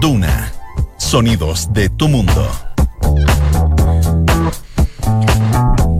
[0.00, 0.52] Duna.
[0.96, 2.48] Sonidos de tu mundo.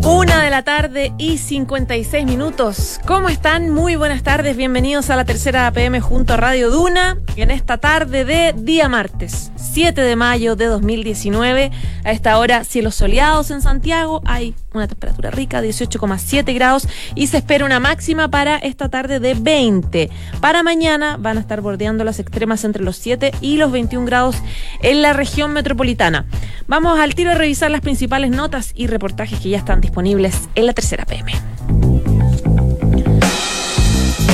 [0.04, 3.00] Una de la tarde y 56 minutos.
[3.06, 3.70] ¿Cómo están?
[3.70, 4.56] Muy buenas tardes.
[4.56, 7.18] Bienvenidos a la tercera PM junto a Radio Duna.
[7.36, 11.72] En esta tarde de día martes, 7 de mayo de 2019.
[12.08, 14.22] A esta hora, cielos soleados en Santiago.
[14.24, 16.88] Hay una temperatura rica, 18,7 grados.
[17.14, 20.08] Y se espera una máxima para esta tarde de 20.
[20.40, 24.36] Para mañana van a estar bordeando las extremas entre los 7 y los 21 grados
[24.80, 26.24] en la región metropolitana.
[26.66, 30.64] Vamos al tiro a revisar las principales notas y reportajes que ya están disponibles en
[30.64, 31.32] la tercera PM.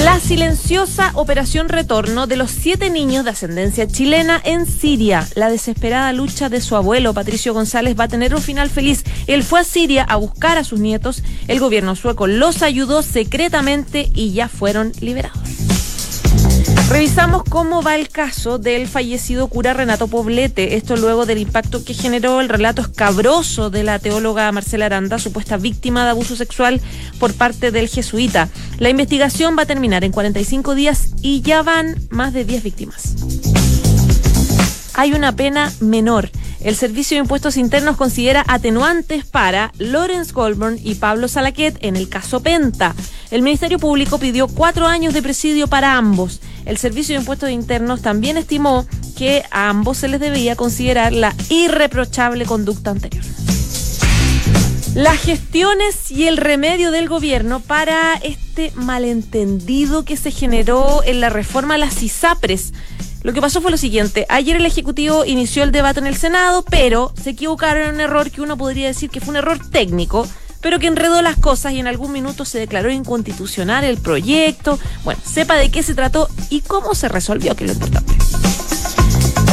[0.05, 5.27] La silenciosa operación retorno de los siete niños de ascendencia chilena en Siria.
[5.35, 9.03] La desesperada lucha de su abuelo, Patricio González, va a tener un final feliz.
[9.27, 11.23] Él fue a Siria a buscar a sus nietos.
[11.49, 15.54] El gobierno sueco los ayudó secretamente y ya fueron liberados.
[16.95, 20.77] Revisamos cómo va el caso del fallecido cura Renato Poblete.
[20.77, 25.57] Esto luego del impacto que generó el relato escabroso de la teóloga Marcela Aranda, supuesta
[25.57, 26.81] víctima de abuso sexual
[27.19, 28.49] por parte del jesuita.
[28.79, 33.17] La investigación va a terminar en 45 días y ya van más de 10 víctimas.
[34.95, 36.31] Hay una pena menor.
[36.65, 42.09] El Servicio de Impuestos Internos considera atenuantes para Lawrence Goldburn y Pablo Salaquet en el
[42.09, 42.95] caso Penta.
[43.31, 46.41] El Ministerio Público pidió cuatro años de presidio para ambos.
[46.65, 51.35] El Servicio de Impuestos Internos también estimó que a ambos se les debía considerar la
[51.51, 53.23] irreprochable conducta anterior.
[54.95, 61.29] Las gestiones y el remedio del gobierno para este malentendido que se generó en la
[61.29, 62.73] reforma a las ISAPRES.
[63.25, 64.27] Lo que pasó fue lo siguiente.
[64.29, 68.31] Ayer el Ejecutivo inició el debate en el Senado, pero se equivocaron en un error
[68.31, 70.29] que uno podría decir que fue un error técnico,
[70.61, 74.79] pero que enredó las cosas y en algún minuto se declaró inconstitucional el proyecto.
[75.05, 78.13] Bueno, sepa de qué se trató y cómo se resolvió, que es lo importante.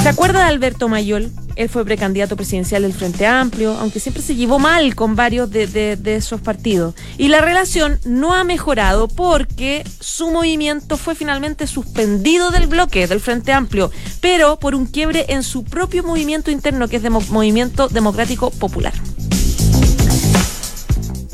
[0.04, 1.32] ¿Se acuerda de Alberto Mayol?
[1.56, 5.68] Él fue precandidato presidencial del Frente Amplio, aunque siempre se llevó mal con varios de,
[5.68, 6.96] de, esos partidos.
[7.18, 13.20] Y la relación no ha mejorado porque su movimiento fue finalmente suspendido del bloque del
[13.20, 17.88] Frente Amplio, pero por un quiebre en su propio movimiento interno, que es de Movimiento
[17.88, 18.94] Democrático Popular.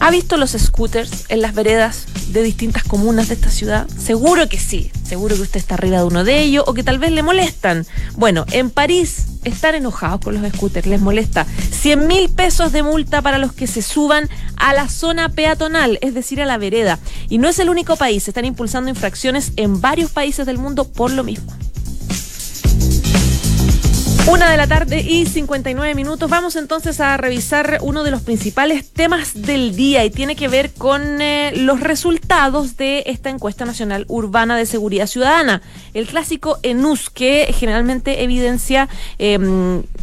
[0.08, 3.90] ¿Ha visto los scooters en las veredas de distintas comunas de esta ciudad?
[3.90, 4.90] Seguro que sí.
[5.04, 7.86] Seguro que usted está arriba de uno de ellos o que tal vez le molestan.
[8.16, 11.46] Bueno, en París están enojados con los scooters, les molesta.
[11.72, 16.14] 100 mil pesos de multa para los que se suban a la zona peatonal, es
[16.14, 17.00] decir, a la vereda.
[17.28, 21.12] Y no es el único país, están impulsando infracciones en varios países del mundo por
[21.12, 21.52] lo mismo.
[24.30, 26.30] Una de la tarde y 59 minutos.
[26.30, 30.74] Vamos entonces a revisar uno de los principales temas del día y tiene que ver
[30.74, 35.62] con eh, los resultados de esta encuesta nacional urbana de seguridad ciudadana.
[35.94, 39.40] El clásico ENUS que generalmente evidencia eh,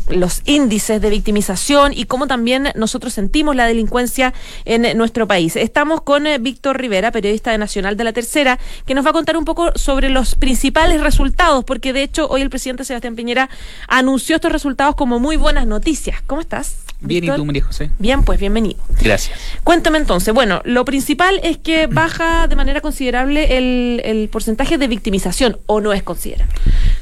[0.08, 4.32] los índices de victimización y cómo también nosotros sentimos la delincuencia
[4.64, 5.54] en nuestro país.
[5.54, 9.14] Estamos con eh, Víctor Rivera, periodista de Nacional de la Tercera, que nos va a
[9.14, 13.50] contar un poco sobre los principales resultados, porque de hecho hoy el presidente Sebastián Piñera
[13.86, 16.22] anunció anunció estos resultados como muy buenas noticias.
[16.28, 16.76] ¿Cómo estás?
[17.00, 17.36] Bien, Víctor?
[17.36, 17.90] ¿y tú, María José?
[17.98, 18.78] Bien, pues bienvenido.
[19.02, 19.36] Gracias.
[19.64, 24.86] Cuéntame entonces, bueno, lo principal es que baja de manera considerable el, el porcentaje de
[24.86, 26.54] victimización, ¿o no es considerable?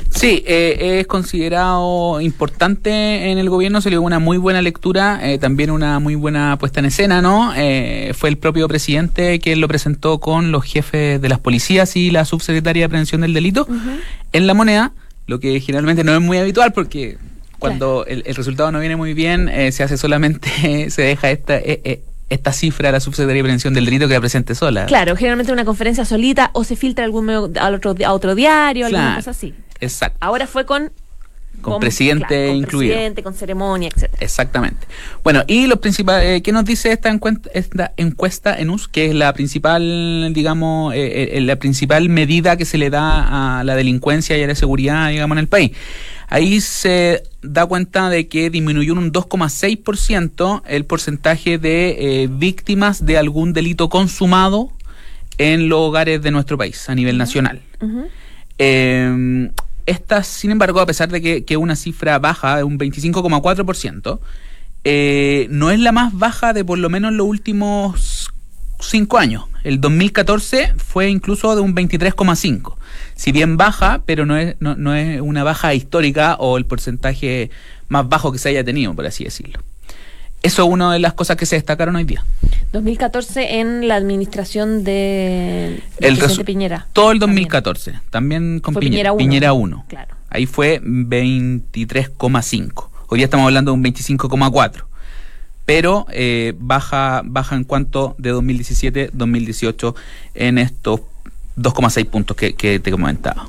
[0.08, 5.20] Sí, eh, es considerado importante en el gobierno, se le dio una muy buena lectura,
[5.22, 7.52] eh, también una muy buena puesta en escena, ¿no?
[7.54, 12.10] Eh, fue el propio presidente quien lo presentó con los jefes de las policías y
[12.10, 14.00] la subsecretaria de Prevención del Delito uh -huh.
[14.32, 14.92] en la moneda
[15.26, 17.18] lo que generalmente no es muy habitual porque
[17.58, 18.20] cuando claro.
[18.20, 20.50] el, el, resultado no viene muy bien, eh, se hace solamente,
[20.90, 21.56] se deja esta...
[21.56, 24.86] Eh, eh, esta cifra a la subsecretaría de prevención del delito que la presente sola.
[24.86, 28.88] Claro, generalmente una conferencia solita o se filtra algún medio, a, otro, a otro diario,
[28.88, 29.54] claro, alguna cosa así.
[29.80, 30.16] Exacto.
[30.20, 30.92] Ahora fue con
[31.60, 32.92] con, con presidente claro, con incluido.
[32.94, 34.24] Presidente, con ceremonia, etcétera.
[34.24, 34.86] Exactamente.
[35.22, 39.06] Bueno, y los principales, eh, ¿qué nos dice esta encuesta, esta encuesta en US, que
[39.06, 43.76] es la principal, digamos, eh, eh, la principal medida que se le da a la
[43.76, 45.72] delincuencia y a la seguridad, digamos, en el país?
[46.32, 53.18] Ahí se da cuenta de que disminuyó un 2,6% el porcentaje de eh, víctimas de
[53.18, 54.72] algún delito consumado
[55.36, 57.60] en los hogares de nuestro país a nivel nacional.
[57.82, 58.06] Uh -huh.
[58.58, 59.50] eh,
[59.86, 64.20] esta, sin embargo, a pesar de que, que una cifra baja de un 25,4%,
[64.84, 68.30] eh, no es la más baja de por lo menos los últimos
[68.80, 69.44] cinco años.
[69.64, 72.74] El 2014 fue incluso de un 23,5.
[73.14, 77.50] Si bien baja, pero no es, no, no es una baja histórica o el porcentaje
[77.88, 79.60] más bajo que se haya tenido, por así decirlo.
[80.42, 82.24] Eso es una de las cosas que se destacaron hoy día.
[82.72, 86.86] 2014 en la administración de, de el presidente Piñera.
[86.92, 89.18] Todo el 2014, también, también con Piñera, Piñera 1.
[89.18, 89.84] Piñera 1.
[89.88, 90.16] Claro.
[90.30, 92.88] Ahí fue 23,5.
[93.08, 94.84] Hoy día estamos hablando de un 25,4
[95.64, 99.94] pero eh, baja, baja en cuanto de 2017-2018
[100.34, 101.00] en estos
[101.56, 103.48] 2,6 puntos que, te comentaba.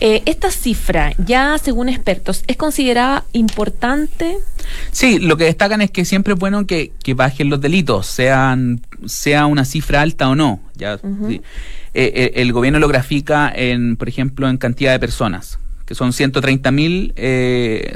[0.00, 4.38] Eh, esta cifra, ya según expertos, ¿es considerada importante?
[4.92, 9.46] Sí, lo que destacan es que siempre es bueno que, bajen los delitos, sean sea
[9.46, 10.60] una cifra alta o no.
[10.76, 10.98] Ya,
[11.92, 16.70] eh, el gobierno lo grafica, en, por ejemplo, en cantidad de personas que son 130
[16.70, 17.12] mil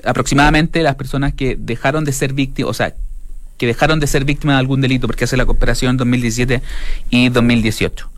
[0.04, 2.92] aproximadamente las personas que dejaron de ser víctimas, o sea,
[3.56, 6.62] que dejaron de ser víctimas de algún delito porque hace la cooperación en 2017
[7.10, 8.10] y 2018.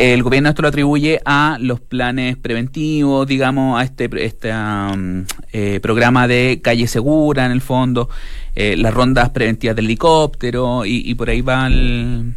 [0.00, 5.78] El gobierno esto lo atribuye a los planes preventivos, digamos, a este, este um, eh,
[5.82, 8.08] programa de calle segura en el fondo,
[8.56, 12.32] eh, las rondas preventivas del helicóptero y, por ahí va el,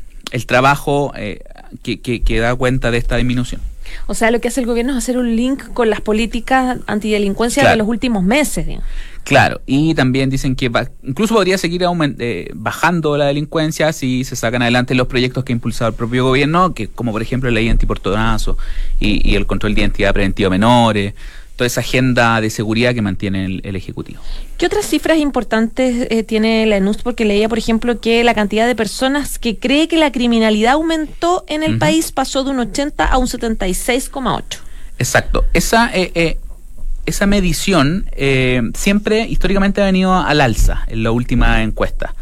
[0.46, 1.40] trabajo eh,
[1.82, 3.62] que, que da cuenta de esta disminución.
[4.08, 7.70] O sea, lo que hace el gobierno es hacer un link con las políticas antidelincuencia
[7.70, 8.68] de los últimos meses.
[9.24, 11.84] Claro, y también dicen que va, incluso podría seguir
[12.20, 16.26] eh, bajando la delincuencia si se sacan adelante los proyectos que ha impulsado el propio
[16.26, 18.58] gobierno, que como por ejemplo la ley antiportonazo
[19.00, 21.14] y, y el control de identidad preventiva menores
[21.56, 24.22] toda esa agenda de seguridad que mantiene el, Ejecutivo.
[24.58, 26.98] ¿Qué otras cifras importantes eh, tiene la ENUS?
[26.98, 31.44] Porque leía, por ejemplo, que la cantidad de personas que cree que la criminalidad aumentó
[31.48, 34.60] en el país pasó de un 80 a un 76,8.
[35.00, 35.44] Exacto.
[35.54, 36.38] Esa, eh, eh,
[37.06, 38.06] esa medición
[38.76, 42.14] siempre históricamente ha venido al alza en la última encuesta.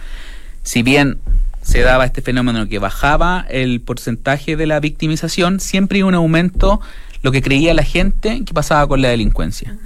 [0.63, 1.17] Si bien
[1.61, 6.81] se daba este fenómeno que bajaba el porcentaje de la victimización, siempre hay un aumento
[7.21, 9.77] lo que creía la gente que pasaba con la delincuencia.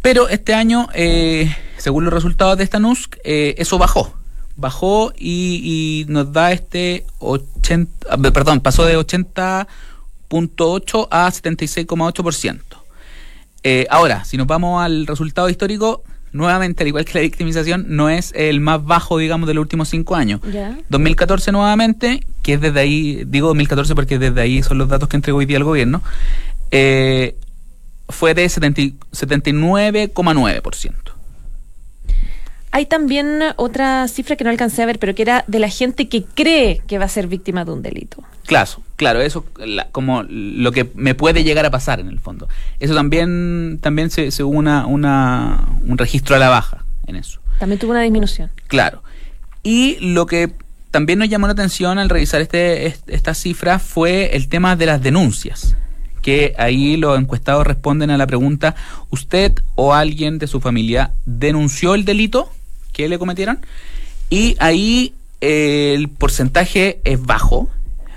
[0.00, 4.14] Pero este año, eh, según los resultados de esta NUSC, eh, eso bajó.
[4.56, 12.60] Bajó y, nos da este 80, ah, perdón, pasó de 80.8 a 76,8%.
[13.68, 18.08] Eh, ahora, si nos vamos al resultado histórico, nuevamente, al igual que la victimización, no
[18.08, 20.40] es el más bajo, digamos, de los últimos cinco años.
[20.88, 25.16] 2014 nuevamente, que es desde ahí, digo 2014 porque desde ahí son los datos que
[25.16, 26.00] entregó hoy día el gobierno,
[26.70, 27.34] eh,
[28.08, 31.15] fue de 79,9%.
[32.76, 36.10] Hay también otra cifra que no alcancé a ver, pero que era de la gente
[36.10, 38.22] que cree que va a ser víctima de un delito.
[38.44, 39.46] Claro, claro, eso
[39.92, 42.50] como lo que me puede llegar a pasar en el fondo.
[42.78, 47.40] Eso también también se, se hubo una, un registro a la baja en eso.
[47.58, 48.50] También tuvo una disminución.
[48.66, 49.02] Claro.
[49.62, 50.52] Y lo que
[50.90, 55.00] también nos llamó la atención al revisar este, esta cifra fue el tema de las
[55.00, 55.78] denuncias
[56.20, 58.74] que ahí los encuestados responden a la pregunta,
[59.10, 62.50] ¿usted o alguien de su familia denunció el delito?
[62.96, 63.58] Que le cometieron.
[64.30, 65.12] Y ahí
[65.42, 67.68] eh, el porcentaje es bajo,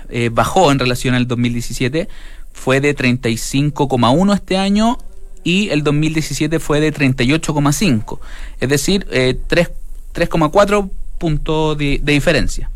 [0.08, 2.08] eh, bajó en relación al 2017,
[2.52, 4.98] fue de 35,1 este año
[5.44, 8.18] y el 2017 fue de 38,5,
[8.58, 12.70] es decir, eh, 3,4 puntos de, diferencia.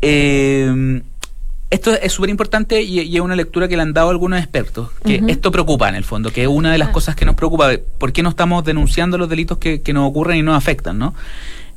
[0.00, 1.02] Eh,
[1.72, 5.22] esto es súper importante y, es una lectura que le han dado algunos expertos, que
[5.28, 6.92] esto preocupa en el fondo, que es una de las ah.
[6.92, 10.42] cosas que nos preocupa, ¿por qué no estamos denunciando los delitos que, nos ocurren y
[10.42, 10.98] nos afectan?
[10.98, 11.14] ¿no?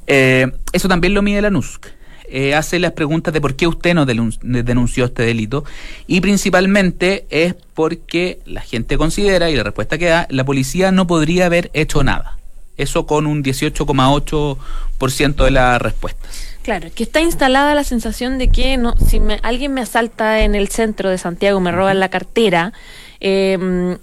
[0.06, 1.88] Eh, eso también lo mide la NUSC.
[2.28, 5.64] Eh, hace las preguntas de por qué usted no denunció este delito
[6.08, 11.08] y principalmente es porque la gente considera, y la respuesta que da, la policía no
[11.08, 12.38] podría haber hecho nada.
[12.76, 16.55] Eso con un 18,8% de las respuestas.
[16.66, 20.56] Claro, que está instalada la sensación de que no, si me, alguien me asalta en
[20.56, 22.74] el centro de Santiago, me roban la cartera,
[23.20, 24.00] eh,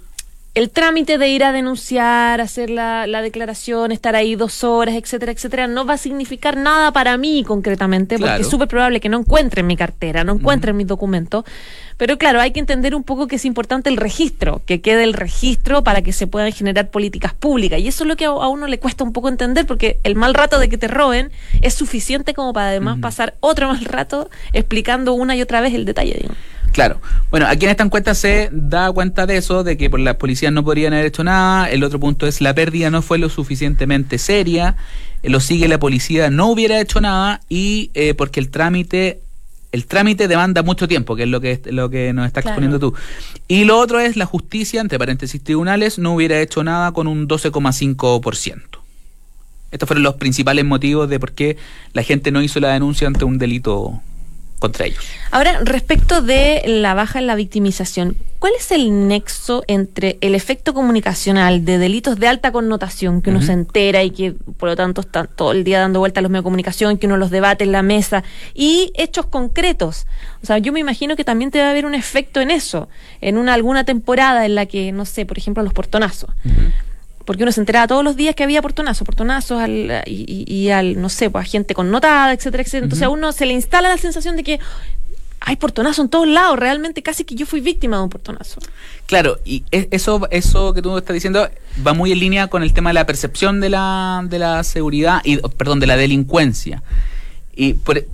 [0.55, 5.67] el trámite de ir a denunciar, hacer la, declaración, estar ahí dos horas, etcétera, etcétera,
[5.67, 9.65] no va a significar nada para mí concretamente, porque es súper probable que no encuentren
[9.65, 11.43] mi cartera, no encuentren mis documentos.
[11.97, 15.13] Pero claro, hay que entender un poco que es importante el registro, que quede el
[15.13, 17.79] registro para que se puedan generar políticas públicas.
[17.79, 20.35] Y eso es lo que a uno le cuesta un poco entender, porque el mal
[20.35, 21.31] rato de que te roben
[21.61, 25.85] es suficiente como para además pasar otro mal rato explicando una y otra vez el
[25.85, 26.27] detalle.
[26.73, 26.99] Claro.
[27.29, 30.51] Bueno, aquí en esta encuesta se da cuenta de eso, de que por las policías
[30.51, 31.69] no podrían haber hecho nada.
[31.69, 34.75] El otro punto es la pérdida no fue lo suficientemente seria.
[35.21, 39.21] Eh, lo sigue la policía no hubiera hecho nada y eh, porque el trámite
[39.71, 42.93] el trámite demanda mucho tiempo, que es lo que lo que nos está exponiendo tú.
[43.47, 47.27] Y lo otro es la justicia, entre paréntesis tribunales, no hubiera hecho nada con un
[47.27, 48.61] 12,5%.
[49.71, 51.57] Estos fueron los principales motivos de por qué
[51.93, 54.01] la gente no hizo la denuncia ante un delito
[54.59, 55.03] contra ellos.
[55.31, 60.73] Ahora, respecto de la baja en la victimización, ¿cuál es el nexo entre el efecto
[60.73, 65.01] comunicacional de delitos de alta connotación que uno se entera y que por lo tanto
[65.01, 67.63] está todo el día dando vuelta a los medios de comunicación, que uno los debate
[67.63, 70.05] en la mesa, y hechos concretos?
[70.41, 72.89] O sea, yo me imagino que también debe haber un efecto en eso,
[73.21, 76.29] en una alguna temporada en la que, no sé, por ejemplo, los portonazos
[77.25, 81.09] porque uno se enteraba todos los días que había portonazos, portonazos al, y, al, no
[81.09, 82.85] sé, pues a gente connotada, etcétera, etcétera.
[82.85, 84.59] Entonces a uno se le instala la sensación de que
[85.45, 88.61] hay portonazo en todos lados, realmente casi que yo fui víctima de un portonazo.
[89.05, 91.49] Claro, y e, eso, eso que tú estás diciendo
[91.85, 95.21] va muy en línea con el tema de la percepción de la, de la seguridad,
[95.23, 96.81] y perdón, de la delincuencia.
[97.55, 98.05] Y por,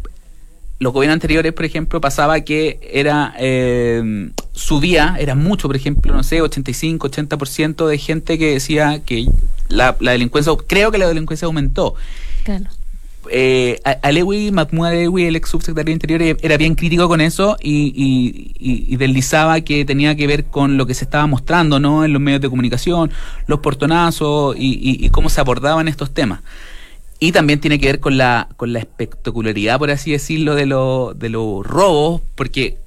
[0.79, 6.23] los gobiernos anteriores, por ejemplo, pasaba que era eh, subía, era mucho, por ejemplo, no
[6.23, 9.25] sé, 85, 80% de gente que decía que
[9.69, 11.95] la, delincuencia, creo que la delincuencia aumentó.
[12.43, 12.65] Claro.
[13.31, 17.57] Eh, Alewi, Mahmoud Alewi, el ex subsecretario de Interior, e, era bien crítico con eso
[17.61, 22.03] y, y, deslizaba que tenía que ver con lo que se estaba mostrando ¿no?
[22.03, 23.11] en los medios de comunicación,
[23.45, 26.41] los portonazos y, y cómo se abordaban estos temas.
[27.21, 31.13] Y también tiene que ver con la, con la espectacularidad, por así decirlo, de, lo,
[31.13, 32.77] de los robos, porque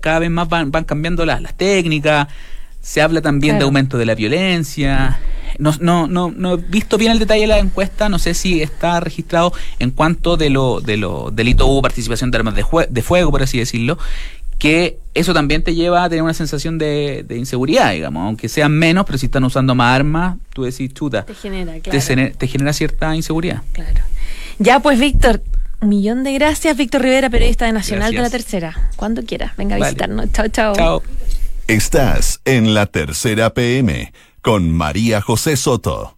[0.00, 2.28] cada, vez más van, van cambiando las, las técnicas,
[2.80, 5.18] se habla también de aumento de la violencia.
[5.58, 8.60] No, no, no, no he visto bien el detalle de la encuesta, no sé si
[8.60, 13.02] está registrado en cuanto de lo, de lo delito hubo participación de armas de, de
[13.02, 13.96] fuego, por así decirlo,
[14.58, 19.04] que eso también te lleva a tener una sensación de, inseguridad, digamos, aunque sean menos,
[19.06, 22.32] pero si están usando más armas, tú decís, chuta, te genera, claro.
[22.36, 23.62] te, genera cierta inseguridad.
[23.72, 24.00] Claro.
[24.58, 25.42] Ya pues, Víctor,
[25.84, 28.90] un millón de gracias, Víctor Rivera, periodista de Nacional de la Tercera.
[28.96, 30.32] Cuando quieras, venga a visitarnos.
[30.32, 30.74] Chao, chao.
[30.74, 31.02] Chao.
[31.68, 36.16] Estás en la Tercera PM con María José Soto.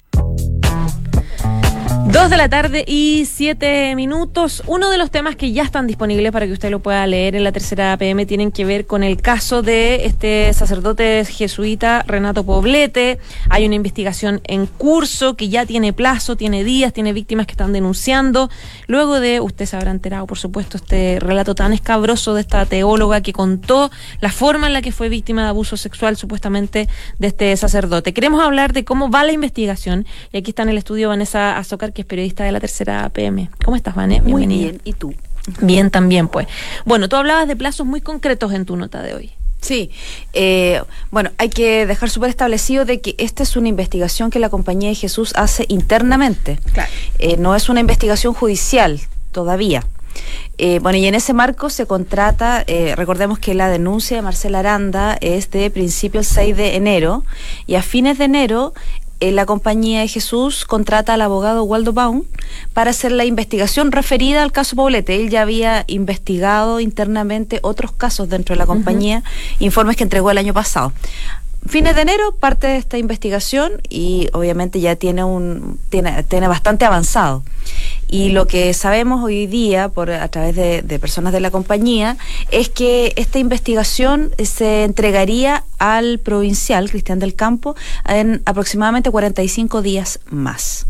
[2.17, 4.63] Dos de la tarde y siete minutos.
[4.67, 7.45] Uno de los temas que ya están disponibles para que usted lo pueda leer en
[7.45, 13.19] la tercera PM tienen que ver con el caso de este sacerdote jesuita Renato Poblete.
[13.51, 17.75] Hay una investigación en curso que ya tiene plazo, tiene días, tiene víctimas que están
[17.75, 18.49] denunciando.
[18.87, 23.21] Luego de, usted se habrá enterado, por supuesto, este relato tan escabroso de esta teóloga
[23.21, 23.91] que contó
[24.23, 28.15] la forma en la que fue víctima de abuso sexual supuestamente de este sacerdote.
[28.15, 31.93] Queremos hablar de cómo va la investigación y aquí está en el estudio Vanessa Azócar
[31.93, 33.51] que periodista de la tercera PM.
[33.65, 34.21] ¿Cómo estás, Vané?
[34.23, 35.15] Muy bien, ¿y tú?
[35.61, 36.49] Bien, también, pues.
[36.85, 39.33] Bueno, tú hablabas de plazos muy concretos en tu nota de hoy.
[39.61, 39.91] Sí,
[40.33, 44.49] eh, bueno, hay que dejar súper establecido de que esta es una investigación que la
[44.49, 46.61] Compañía de Jesús hace internamente.
[46.73, 46.91] Claro.
[47.19, 49.01] Eh, no es una investigación judicial
[49.33, 49.85] todavía.
[50.59, 52.65] Eh, bueno, y en ese marco se contrata,
[52.97, 57.25] recordemos que la denuncia de Marcela Aranda es de principio el 6 de enero
[57.67, 58.73] y a fines de enero
[59.21, 62.25] la compañía de Jesús contrata al abogado Waldo Baum
[62.73, 65.17] para hacer la investigación referida al caso Poblete.
[65.17, 69.23] Él ya había investigado internamente otros casos dentro de la compañía,
[69.59, 70.93] informes que entregó el año pasado
[71.69, 76.85] fines de enero parte de esta investigación y obviamente ya tiene un tiene, tiene bastante
[76.85, 77.43] avanzado.
[78.09, 82.17] Y lo que sabemos hoy día por a través de, personas de la compañía
[82.51, 90.21] es que esta investigación se entregaría al provincial Cristian del Campo en aproximadamente 45 días
[90.31, 90.87] más.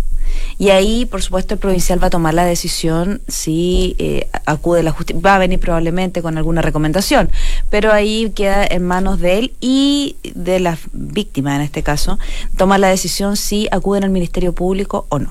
[0.58, 4.90] Y ahí, por supuesto, el provincial va a tomar la decisión si eh, acude la
[4.90, 5.20] justicia.
[5.20, 7.30] Va a venir probablemente con alguna recomendación,
[7.70, 12.18] pero ahí queda en manos de él y de las víctimas, en este caso,
[12.56, 15.30] tomar la decisión si acuden al Ministerio Público o no.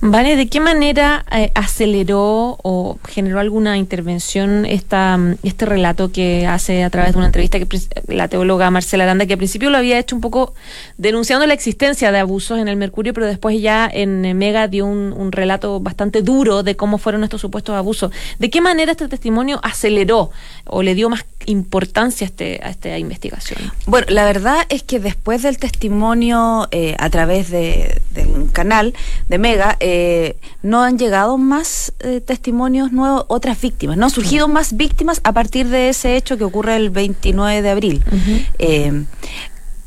[0.00, 6.84] Vale, ¿de qué manera eh, aceleró o generó alguna intervención esta, este relato que hace
[6.84, 7.66] a través de una entrevista que
[8.08, 10.54] la teóloga Marcela Aranda, que al principio lo había hecho un poco
[10.98, 15.32] denunciando la existencia de abusos en el Mercurio, pero después ya en Mega dio un,
[15.32, 18.12] relato bastante duro de cómo fueron estos supuestos abusos.
[18.38, 20.30] ¿De qué manera este testimonio aceleró
[20.64, 23.58] o le dio más importancia a, este, a esta investigación?
[23.86, 28.94] Bueno, la verdad es que después del testimonio eh, a través de, del canal
[29.28, 34.48] de Mega, eh, no han llegado más eh, testimonios nuevos, otras víctimas, no han surgido
[34.48, 38.04] más víctimas a partir de ese hecho que ocurre el 29 de abril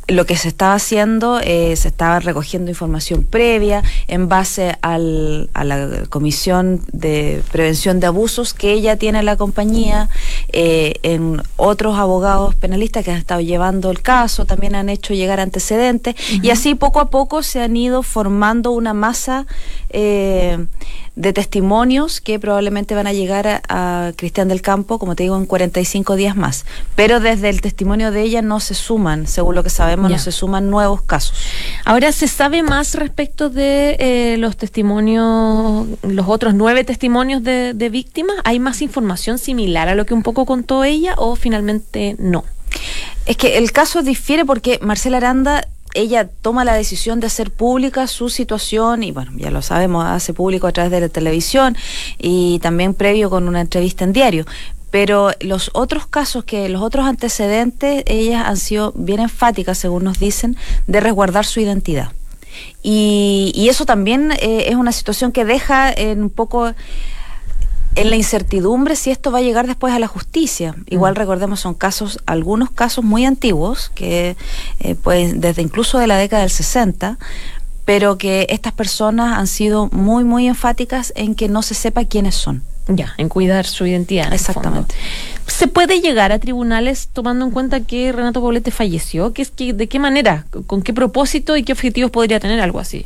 [0.09, 5.63] lo que se estaba haciendo, eh, se estaba recogiendo información previa en base al, a
[5.63, 10.09] la Comisión de Prevención de Abusos que ella tiene la compañía,
[10.49, 15.39] eh, en otros abogados penalistas que han estado llevando el caso, también han hecho llegar
[15.39, 19.45] antecedentes y así poco a poco se han ido formando una masa
[19.89, 20.65] eh,
[21.15, 25.45] de testimonios que probablemente van a llegar a, Cristian del Campo, como te digo, en
[25.45, 26.65] 45 días más.
[26.95, 30.31] Pero desde el testimonio de ella no se suman, según lo que sabemos, no se
[30.31, 31.37] suman nuevos casos.
[31.85, 37.89] Ahora, ¿se sabe más respecto de eh, los testimonios, los otros nueve testimonios de, de
[37.89, 38.37] víctimas?
[38.45, 42.45] ¿Hay más información similar a lo que un poco contó ella o finalmente no?
[43.25, 48.07] Es que el caso difiere porque Marcela Aranda ella toma la decisión de hacer pública
[48.07, 51.75] su situación y bueno, ya lo sabemos, hace público a través de la televisión
[52.17, 54.45] y también previo con una entrevista en diario.
[54.91, 60.19] Pero los otros casos, que los otros antecedentes, ellas han sido bien enfáticas, según nos
[60.19, 62.11] dicen, de resguardar su identidad.
[62.81, 66.73] Y, y eso también eh, es una situación que deja en un poco
[67.95, 70.75] en la incertidumbre si esto va a llegar después a la justicia.
[70.87, 71.17] Igual mm.
[71.17, 74.35] recordemos, son casos, algunos casos muy antiguos, que
[74.79, 77.17] eh, pues desde incluso de la década del 60,
[77.85, 82.35] pero que estas personas han sido muy, muy enfáticas en que no se sepa quiénes
[82.35, 82.63] son.
[82.87, 84.33] Ya, en cuidar su identidad.
[84.33, 84.95] Exactamente.
[85.45, 89.31] ¿Se puede llegar a tribunales tomando en cuenta que Renato Poblete falleció?
[89.31, 90.45] ¿Qué es que, ¿De qué manera?
[90.65, 93.05] ¿Con qué propósito y qué objetivos podría tener algo así?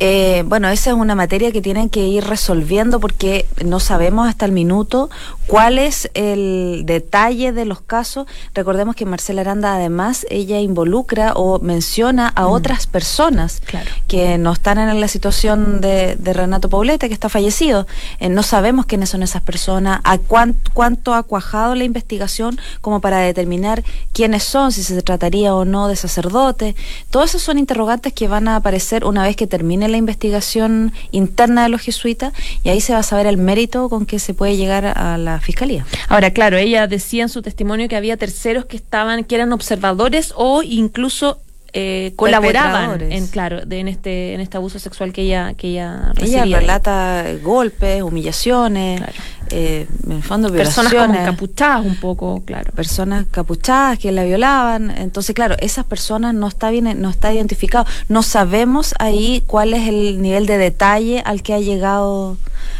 [0.00, 4.44] Eh, bueno, esa es una materia que tienen que ir resolviendo porque no sabemos hasta
[4.44, 5.10] el minuto
[5.48, 8.28] cuál es el detalle de los casos.
[8.54, 12.50] Recordemos que Marcela Aranda además ella involucra o menciona a mm.
[12.50, 13.60] otras personas
[14.06, 17.88] que no están en la situación de, Renato Paulete, que está fallecido.
[18.20, 23.18] Eh, no sabemos quiénes son esas personas, a cuánto ha cuajado la investigación como para
[23.18, 26.76] determinar quiénes son, si se trataría o no de sacerdotes.
[27.10, 31.64] Todos esos son interrogantes que van a aparecer una vez que termine la investigación interna
[31.64, 34.56] de los jesuitas y ahí se va a saber el mérito con que se puede
[34.56, 35.86] llegar a la fiscalía.
[36.08, 40.32] Ahora, claro, ella decía en su testimonio que había terceros que estaban, que eran observadores
[40.36, 41.38] o incluso
[41.72, 46.12] eh, colaboraban en claro de, en este en este abuso sexual que ella que ella
[46.20, 49.02] ella relata golpes humillaciones
[49.50, 52.72] eh, en el fondo personas como capuchadas un poco claro.
[52.72, 54.90] Personas capuchadas que la violaban.
[54.90, 57.86] Entonces claro esas personas no está bien no está identificado.
[58.08, 62.36] No sabemos ahí cuál es el nivel de detalle al que ha llegado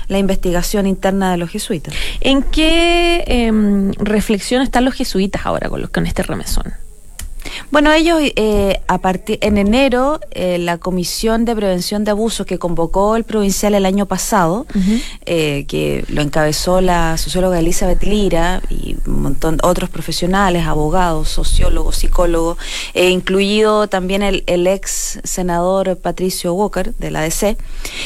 [0.08, 1.94] la investigación interna de los jesuitas.
[2.20, 6.72] En qué eh, reflexión están los jesuitas ahora con los con este remesón
[7.70, 12.58] bueno, ellos eh, a partir en enero eh, la Comisión de Prevención de Abusos que
[12.58, 14.66] convocó el provincial el año pasado,
[15.26, 21.28] eh, que lo encabezó la socióloga Elizabeth Lira y un montón de otros profesionales, abogados,
[21.28, 22.58] sociólogos, psicólogos,
[22.94, 27.56] e incluido también el, el, ex senador Patricio Walker de la DC.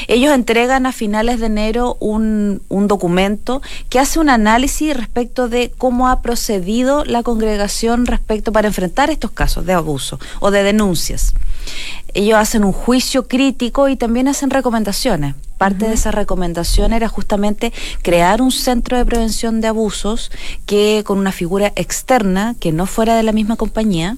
[0.08, 5.72] Ellos entregan a finales de enero un, un documento que hace un análisis respecto de
[5.76, 11.35] cómo ha procedido la congregación respecto para enfrentar estos casos de abuso o de denuncias.
[12.14, 15.35] Ellos hacen un juicio crítico y también hacen recomendaciones.
[15.59, 20.31] Parte de esa recomendación era justamente crear un centro de prevención de abusos
[20.66, 24.16] que con una figura externa que no fuera de la misma compañía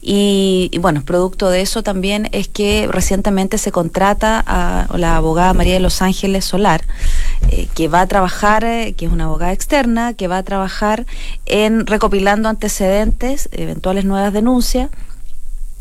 [0.00, 5.74] y, bueno, producto de eso también es que recientemente se contrata a la abogada María
[5.74, 6.82] de los Ángeles Solar,
[7.50, 11.06] eh, que va a trabajar, eh, que es una abogada externa, que va a trabajar
[11.46, 14.90] en recopilando antecedentes, eventuales nuevas denuncias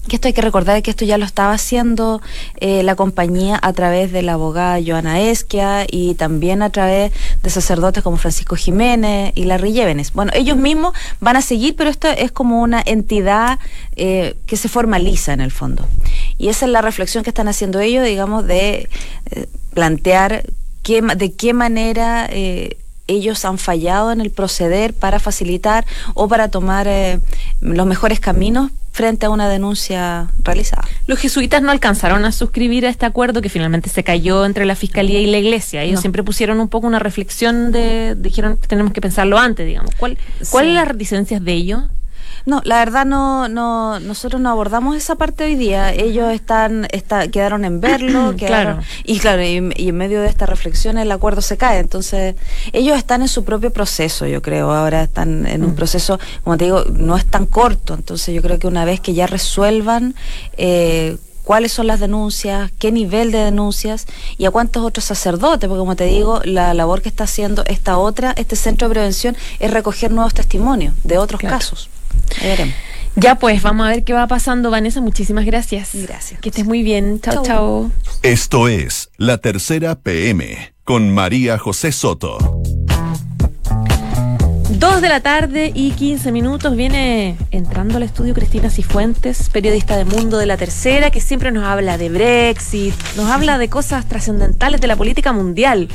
[0.07, 2.23] que esto hay que recordar que esto ya lo estaba haciendo
[2.59, 7.11] eh, la compañía a través de la abogada Joana Esquia y también a través
[7.43, 10.11] de sacerdotes como Francisco Jiménez y Larry Llévenes.
[10.13, 13.59] Bueno, ellos mismos van a seguir, pero esto es como una entidad
[13.95, 15.87] que se formaliza en el fondo.
[16.39, 18.89] Y esa es la reflexión que están haciendo ellos, digamos, de
[19.75, 20.43] plantear
[20.99, 22.29] qué, de qué manera
[23.07, 26.87] ellos han fallado en el proceder para facilitar o para tomar
[27.59, 30.83] los mejores caminos frente a una denuncia realizada.
[31.07, 34.75] Los jesuitas no alcanzaron a suscribir a este acuerdo que finalmente se cayó entre la
[34.75, 35.83] fiscalía y la iglesia.
[35.83, 39.95] Ellos siempre pusieron un poco una reflexión de, dijeron que tenemos que pensarlo antes, digamos.
[39.95, 40.17] ¿Cuál,
[40.49, 41.83] ¿Cuál es las reticencias de ellos?
[42.45, 45.93] No, la verdad no, no, nosotros no abordamos esa parte hoy día.
[45.93, 48.79] Ellos están, está, quedaron en verlo, quedaron, claro.
[49.03, 49.57] y claro, y,
[49.89, 51.79] en medio de esta reflexión el acuerdo se cae.
[51.79, 52.35] Entonces,
[52.73, 54.71] ellos están en su propio proceso, yo creo.
[54.71, 55.75] Ahora están en un mm.
[55.75, 57.93] proceso, como te digo, no es tan corto.
[57.93, 60.15] Entonces, yo creo que una vez que ya resuelvan
[60.57, 65.79] eh, cuáles son las denuncias, qué nivel de denuncias y a cuántos otros sacerdotes, porque
[65.79, 69.71] como te digo, la labor que está haciendo esta otra, este centro de prevención, es
[69.71, 71.89] recoger nuevos testimonios de otros casos.
[73.15, 75.01] Ya pues, vamos a ver qué va pasando, Vanessa.
[75.01, 75.91] Muchísimas gracias.
[75.93, 76.39] Gracias.
[76.39, 77.19] Que estés muy bien.
[77.19, 77.91] Chao, chao.
[78.23, 82.61] Esto es La Tercera PM con María José Soto.
[84.81, 90.05] Dos de la tarde y 15 minutos viene entrando al estudio Cristina Cifuentes, periodista de
[90.05, 94.81] Mundo de la Tercera, que siempre nos habla de Brexit, nos habla de cosas trascendentales
[94.81, 95.87] de la política mundial.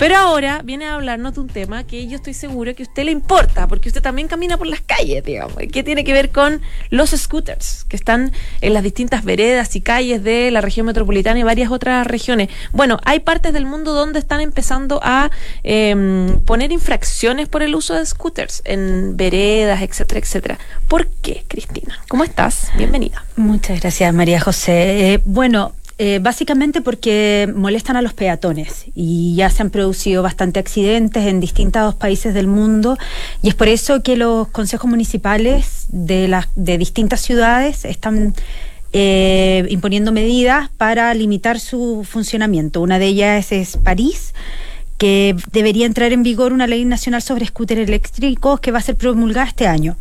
[0.00, 3.04] Pero ahora viene a hablarnos de un tema que yo estoy seguro que a usted
[3.04, 6.62] le importa, porque usted también camina por las calles, digamos, que tiene que ver con
[6.88, 8.32] los scooters, que están
[8.62, 12.48] en las distintas veredas y calles de la región metropolitana y varias otras regiones.
[12.72, 15.30] Bueno, hay partes del mundo donde están empezando a
[15.64, 20.58] em, poner infracciones por el uso de scooters en veredas, etcétera, etcétera.
[20.88, 22.00] ¿Por qué, Cristina?
[22.08, 22.70] ¿Cómo estás?
[22.74, 23.26] Bienvenida.
[23.36, 25.12] Muchas gracias, María José.
[25.12, 30.62] Eh, bueno, eh, básicamente porque molestan a los peatones y ya se han producido bastantes
[30.62, 32.96] accidentes en distintos países del mundo
[33.42, 38.34] y es por eso que los consejos municipales de, las de distintas ciudades están
[38.94, 42.80] eh, imponiendo medidas para limitar su funcionamiento.
[42.80, 44.32] Una de ellas es París
[45.00, 48.96] que debería entrar en vigor una ley nacional sobre scooters eléctricos que va a ser
[48.96, 49.96] promulgada este año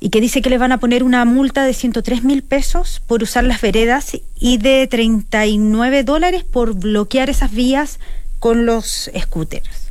[0.00, 3.22] y que dice que le van a poner una multa de 103 mil pesos por
[3.22, 8.00] usar las veredas y de 39 dólares por bloquear esas vías
[8.38, 9.90] con los scooters.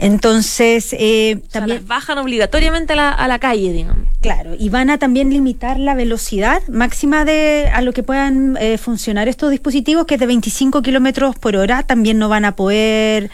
[0.00, 4.08] Entonces, eh, también bajan obligatoriamente a la, calle, digamos.
[4.20, 8.76] Claro, y van a también limitar la velocidad máxima de a lo que puedan eh,
[8.76, 11.84] funcionar estos dispositivos, que es de 25 kilómetros por hora.
[11.84, 13.30] También no van a poder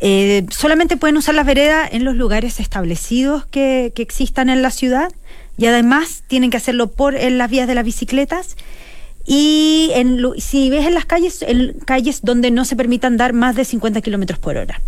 [0.00, 5.12] eh, solamente pueden usar las veredas en los lugares establecidos que, existan en la ciudad
[5.58, 8.56] y además tienen que hacerlo por en las vías de las bicicletas
[9.26, 13.54] y en, si ves en las calles, en calles donde no se permita andar más
[13.56, 14.80] de 50 kilómetros por hora.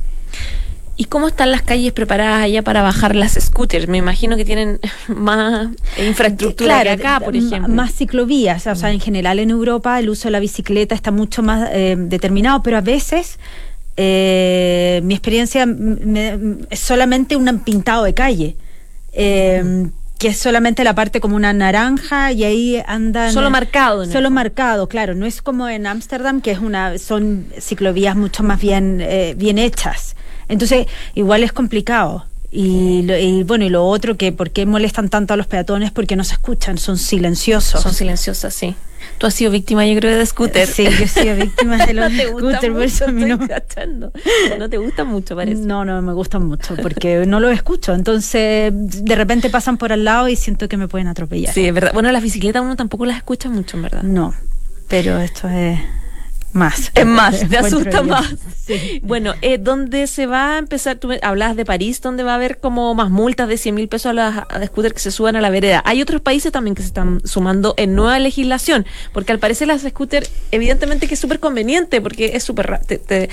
[0.97, 3.89] ¿Y cómo están las calles preparadas allá para bajar las scooters?
[3.89, 7.69] Me imagino que tienen más infraestructura que acá, por ejemplo.
[7.69, 8.67] Más ciclovías.
[8.67, 11.97] O sea, en general en Europa el uso de la bicicleta está mucho más eh,
[11.99, 13.39] determinado, pero a veces
[13.97, 15.67] eh, mi experiencia
[16.71, 18.57] es solamente un pintado de calle.
[19.13, 19.91] Eh,
[20.23, 24.89] que es solamente la parte como una naranja y ahí andan solo marcado solo marcado
[24.89, 25.17] claro.
[25.17, 29.59] No es como en Ámsterdam que es una son ciclovías mucho más bien eh, bien
[29.59, 30.15] hechas.
[30.47, 35.35] Entonces igual es complicado y, y, bueno y lo otro que por qué molestan tanto
[35.35, 38.77] a los peatones porque no se escuchan son silenciosos son silenciosas sí
[39.19, 40.67] Tú has sido víctima, yo creo, de scooter.
[40.67, 43.39] Sí, yo he sido víctima de los no scooter, por eso a mí no...
[44.59, 45.63] no te gustan mucho, parece.
[45.63, 47.95] No, no me gustan mucho, porque no los escucho.
[47.95, 51.53] Entonces, de repente pasan por al lado y siento que me pueden atropellar.
[51.53, 51.93] Sí, es verdad.
[51.93, 54.03] Bueno, las bicicletas uno tampoco las escucha mucho, en verdad.
[54.03, 54.35] No,
[54.89, 55.81] pero esto es
[56.55, 56.91] más.
[57.03, 58.35] Es más, te asusta más.
[59.03, 60.97] Bueno, eh, ¿dónde se va a empezar?
[60.97, 64.07] Tú hablas de París, donde va a haber como más multas de 100 mil pesos
[64.07, 65.83] a las scooters que se suban a la vereda.
[65.85, 69.83] Hay otros países también que se están sumando en nueva legislación, porque al parecer las
[69.83, 72.81] scooters, evidentemente que es súper conveniente, porque es súper.
[72.87, 73.29] Te,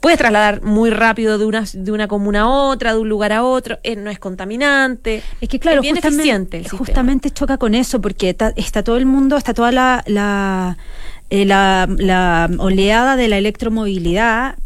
[0.00, 3.42] puedes trasladar muy rápido de una, de una comuna a otra, de un lugar a
[3.42, 5.22] otro, eh, no es contaminante.
[5.40, 9.72] Es que claro, justamente, justamente choca con eso, porque está, todo el mundo, está toda
[9.72, 10.76] la
[11.30, 14.56] eh, la, oleada de la electromovilidad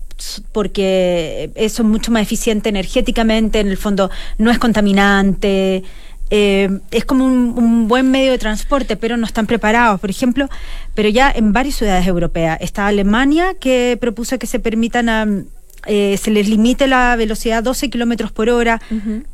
[0.53, 5.83] porque eso es mucho más eficiente energéticamente, en el fondo no es contaminante,
[6.31, 10.49] eh, es como un, buen medio de transporte, pero no están preparados, por ejemplo,
[10.95, 12.57] pero ya en varias ciudades europeas.
[12.61, 15.49] Está Alemania, que propuso que se permitan
[15.85, 18.81] eh, se les limite la velocidad a 12 kilómetros por hora.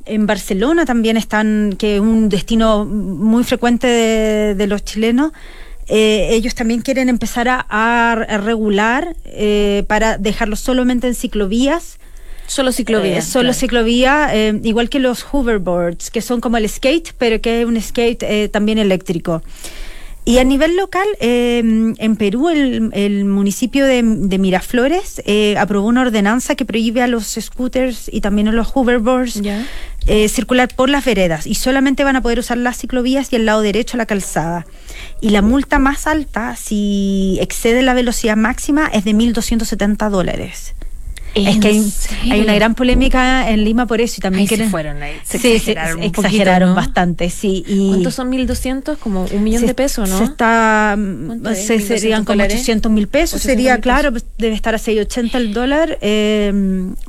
[0.06, 5.32] En Barcelona también están, que es un destino muy frecuente de los chilenos,
[5.88, 11.98] eh, ellos también quieren empezar a, regular eh, para dejarlo solamente en ciclovías.
[12.46, 13.26] Solo ciclovías.
[13.26, 14.30] Eh, solo ciclovía,
[14.62, 18.78] igual que los hoverboards, que son como el skate, pero que es un skate también
[18.78, 19.42] eléctrico.
[20.28, 25.22] Y a nivel local, en Perú, el, municipio de, Miraflores
[25.56, 29.40] aprobó una ordenanza que prohíbe a los scooters y también a los hoverboards
[30.28, 31.46] circular por las veredas.
[31.46, 34.66] Y solamente van a poder usar las ciclovías y el lado derecho a la calzada.
[35.22, 40.74] Y la multa más alta, si excede la velocidad máxima, es de 1.270 dólares.
[41.34, 41.82] Es que
[42.32, 46.74] hay, una gran polémica en Lima por eso y también se fueron se exageraron, exageraron
[46.74, 47.64] bastante, sí.
[47.66, 48.96] Y ¿Cuántos son 1.200?
[48.98, 50.18] Como un millón de pesos, ¿no?
[50.18, 50.96] Se está,
[51.54, 56.52] se, serían como 800 mil pesos, sería, claro, debe estar a 680 el dólar, eh,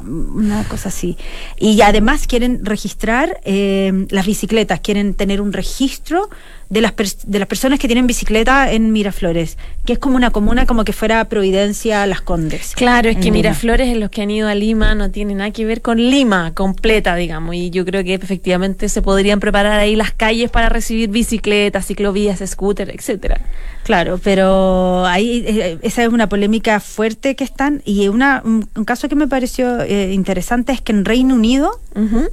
[0.03, 1.17] una cosa así.
[1.57, 6.29] Y además quieren registrar eh, las bicicletas, quieren tener un registro
[6.69, 6.93] de las,
[7.25, 10.93] de las personas que tienen bicicleta en Miraflores, que es como una comuna como que
[10.93, 12.73] fuera Providencia Las Condes.
[12.75, 15.65] Claro, es que Miraflores en los que han ido a Lima no tiene nada que
[15.65, 20.11] ver con Lima completa, digamos, y yo creo que efectivamente se podrían preparar ahí las
[20.11, 23.41] calles para recibir bicicletas, ciclovías, scooter, etcétera.
[23.83, 29.09] Claro, pero ahí eh, esa es una polémica fuerte que están y una, un, caso
[29.09, 31.79] que me pareció eh, interesante es que en Reino Unido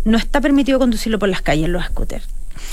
[0.05, 2.29] no está permitido conducirlo por las calles los scooters.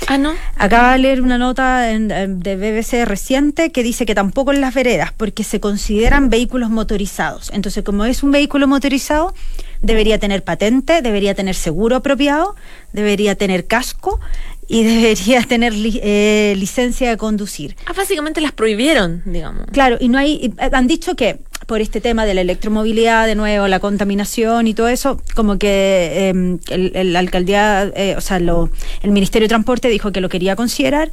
[0.08, 0.34] Ah, no.
[0.58, 5.14] Acaba de leer una nota de BBC reciente que dice que tampoco en las veredas,
[5.16, 7.52] porque se consideran vehículos motorizados.
[7.54, 9.34] Entonces, como es un vehículo motorizado,
[9.82, 12.56] debería tener patente, debería tener seguro apropiado,
[12.92, 14.20] debería tener casco
[14.68, 17.76] y debería tener eh, licencia de conducir.
[17.86, 19.68] Ah, básicamente las prohibieron, digamos.
[19.72, 20.54] Claro, y no hay.
[20.58, 24.90] Han dicho que por este tema de la electromovilidad, de nuevo, la contaminación y todo
[24.90, 28.70] eso, como que em, el, la alcaldía, eh, o sea, lo,
[29.02, 31.12] el Ministerio de Transporte dijo que lo quería considerar,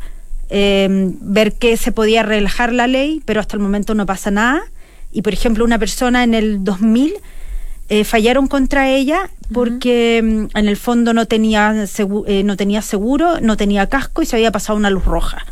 [0.48, 4.62] em, ver que se podía relajar la ley, pero hasta el momento no pasa nada.
[5.12, 7.14] Y, por ejemplo, una persona en el 2000
[7.90, 11.74] eh, fallaron contra ella porque em, en el fondo no tenía,
[12.26, 15.44] eh, no tenía seguro, no tenía casco y se había pasado una luz roja.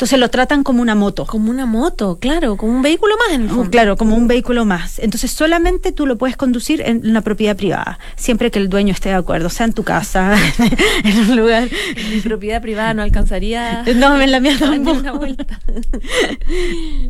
[0.00, 1.26] Entonces lo tratan como una moto.
[1.26, 3.70] Como una moto, claro, como un vehículo más en el fondo.
[3.70, 4.98] Claro, como un vehículo más.
[4.98, 9.10] Entonces solamente tú lo puedes conducir en una propiedad privada, siempre que el dueño esté
[9.10, 10.38] de acuerdo, sea en tu casa,
[11.04, 11.68] en un lugar.
[12.10, 13.84] Mi propiedad privada no alcanzaría.
[14.00, 15.18] No, en la mía tampoco.
[15.18, 15.60] vuelta.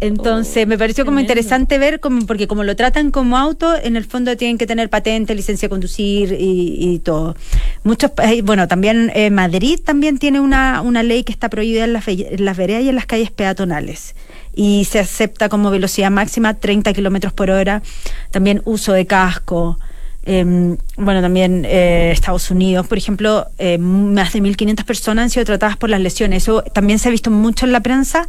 [0.00, 4.04] Entonces me pareció como interesante ver, como, porque como lo tratan como auto, en el
[4.04, 7.36] fondo tienen que tener patente, licencia de conducir y, todo.
[7.84, 8.10] Muchos,
[8.42, 12.44] bueno, también eh, Madrid también tiene una, una ley que está prohibida en las, en
[12.44, 14.14] las veredas y en las calles peatonales
[14.54, 17.82] y se acepta como velocidad máxima 30 kilómetros por hora,
[18.30, 19.78] también uso de casco.
[20.24, 25.46] Em, bueno, también eh, Estados Unidos, por ejemplo, eh, más de 1.500 personas han sido
[25.46, 26.42] tratadas por las lesiones.
[26.42, 28.28] Eso también se ha visto mucho en la prensa,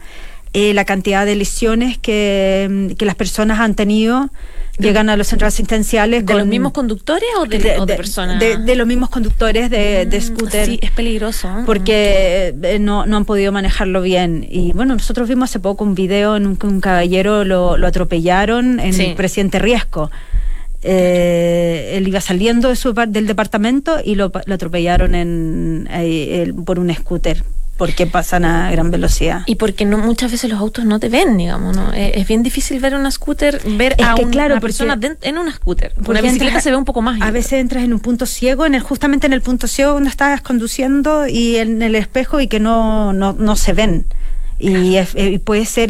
[0.53, 4.29] eh, la cantidad de lesiones que, que las personas han tenido
[4.81, 6.25] llegan a los centros asistenciales.
[6.25, 7.59] ¿De los mismos conductores o de,
[7.95, 8.39] personas?
[8.39, 10.65] De, los mismos conductores de, mm, scooter.
[10.65, 11.47] Sí, es peligroso.
[11.47, 11.63] ¿eh?
[11.65, 14.45] Porque eh, no, no han podido manejarlo bien.
[14.49, 18.79] Y bueno, nosotros vimos hace poco un video en un, un caballero lo, lo atropellaron
[18.79, 20.11] en el presidente Riesco.
[20.83, 26.93] Eh, él iba saliendo de su, del departamento y lo, lo atropellaron en, por un
[26.93, 27.43] scooter
[27.81, 29.41] porque pasan a gran velocidad.
[29.47, 31.91] Y porque no muchas veces los autos no te ven, digamos, ¿no?
[31.93, 35.91] Es, bien difícil ver una scooter, ver a una persona en una scooter.
[36.07, 37.19] Una bicicleta se ve un poco más.
[37.23, 40.11] A veces entras en un punto ciego, en el, justamente en el punto ciego cuando
[40.11, 44.05] estás conduciendo y en el espejo y que no, no, no se ven.
[44.59, 45.89] Y, eh, puede ser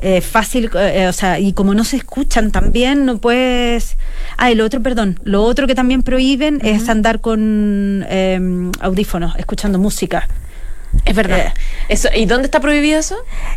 [0.00, 3.96] eh, fácil, eh, o sea, y como no se escuchan también, no puedes...
[4.38, 9.36] Ah, y lo otro, perdón, lo otro que también prohíben es andar con em, audífonos,
[9.36, 10.26] escuchando música.
[11.04, 11.38] Es verdad.
[11.38, 11.52] Eh,
[11.88, 13.16] eso, ¿Y dónde está prohibido eso?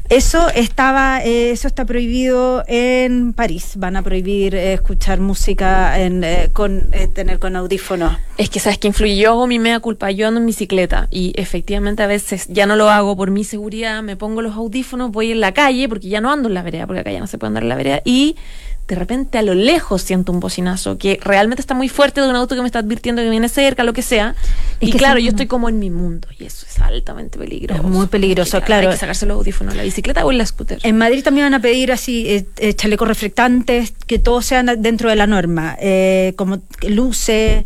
[0.10, 3.74] Eso estaba, eh, eso está prohibido en París.
[3.76, 8.18] Van a prohibir eh, escuchar música en, con tener con audífonos.
[8.38, 9.18] Es que sabes que influye.
[9.18, 10.12] Yo hago mi mea culpa.
[10.12, 14.02] Yo ando en bicicleta y efectivamente a veces ya no lo hago por mi seguridad.
[14.02, 16.88] Me pongo los audífonos, voy en la calle porque ya no ando en la vereda,
[16.88, 18.36] porque acá ya no se puede andar en la vereda y
[18.88, 22.36] de repente a lo lejos siento un bocinazo que realmente está muy fuerte de un
[22.36, 24.36] auto que me está advirtiendo que viene cerca, lo que sea.
[24.80, 27.82] y claro, yo estoy como en mi mundo y eso es altamente peligroso.
[27.82, 28.90] Es muy peligroso, claro.
[28.90, 30.80] Hay que sacarse los audífonos la bicicleta o en la scooter.
[30.84, 35.10] En Madrid también van a pedir así eh, eh, chalecos reflectantes, que todos sean dentro
[35.10, 37.66] de la norma, eh, como luces,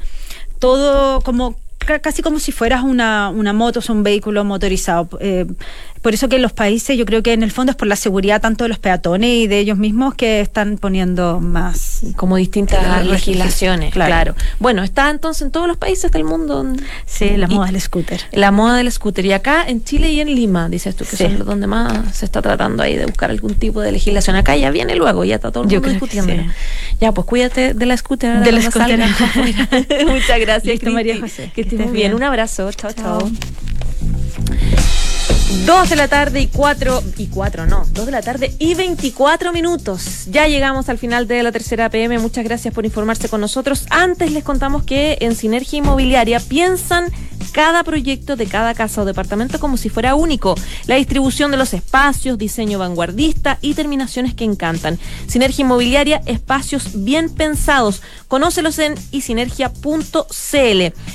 [0.60, 1.56] todo como
[2.02, 5.10] casi como si fueras una, una moto o un vehículo motorizado.
[5.20, 5.48] Eh,
[6.02, 7.96] por eso que en los países, yo creo que en el fondo es por la
[7.96, 12.02] seguridad tanto de los peatones y de ellos mismos que están poniendo más.
[12.16, 14.36] Como distintas legislaciones, claro.
[14.60, 16.66] Bueno, está entonces en todos los países del mundo.
[17.06, 18.22] Sí, la moda del scooter.
[18.32, 19.26] La moda del scooter.
[19.26, 22.26] Y acá en Chile y en Lima, dices tú, que son los donde más se
[22.26, 24.36] está tratando ahí de buscar algún tipo de legislación.
[24.36, 26.34] Acá ya viene luego, ya está todo el mundo discutiendo.
[27.00, 28.44] Ya, pues cuídate de la scooter.
[28.44, 29.00] De la scooter.
[30.08, 31.52] Muchas gracias, María José.
[31.54, 32.14] Que, estés bien.
[32.14, 32.72] Un abrazo.
[32.72, 32.92] chao.
[32.94, 33.32] chao.
[35.50, 39.52] Dos de la tarde y cuatro, y cuatro no, dos de la tarde y 24
[39.52, 40.26] minutos.
[40.28, 42.20] Ya llegamos al final de la tercera PM.
[42.20, 43.88] Muchas gracias por informarse con nosotros.
[43.90, 47.12] Antes les contamos que en Sinergia Inmobiliaria piensan
[47.52, 50.56] cada proyecto de cada casa o departamento como si fuera único.
[50.86, 55.00] La distribución de los espacios, diseño vanguardista y terminaciones que encantan.
[55.28, 58.02] Sinergia Inmobiliaria, espacios bien pensados.
[58.28, 60.14] Conócelos en isinergia.cl.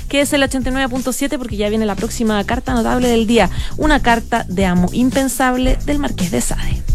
[0.08, 3.50] Que es el 89.7 porque ya viene la próxima carta notable del día.
[3.76, 4.00] Una
[4.48, 6.93] de amo impensable del Marqués de Sade.